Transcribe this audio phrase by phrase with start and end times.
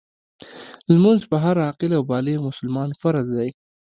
[0.93, 3.49] لمونځ په هر عاقل او بالغ مسلمان فرض دی.